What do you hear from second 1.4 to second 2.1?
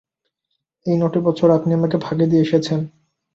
আপনি আমাকে